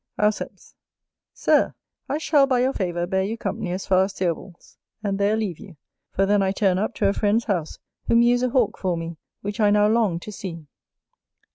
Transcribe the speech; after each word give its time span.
Auceps. 0.17 0.73
Sir, 1.31 1.75
I 2.09 2.17
shall 2.17 2.47
by 2.47 2.61
your 2.61 2.73
favour 2.73 3.05
bear 3.05 3.21
you 3.21 3.37
company 3.37 3.71
as 3.71 3.85
far 3.85 4.03
as 4.05 4.13
Theobalds, 4.15 4.77
and 5.03 5.19
there 5.19 5.37
leave 5.37 5.59
you; 5.59 5.77
for 6.09 6.25
then 6.25 6.41
I 6.41 6.51
turn 6.51 6.79
up 6.79 6.95
to 6.95 7.07
a 7.07 7.13
friend's 7.13 7.43
house, 7.43 7.77
who 8.07 8.15
mews 8.15 8.41
a 8.41 8.49
Hawk 8.49 8.79
for 8.79 8.97
me, 8.97 9.17
which 9.41 9.59
I 9.59 9.69
now 9.69 9.87
long 9.87 10.19
to 10.21 10.31
see. 10.31 10.65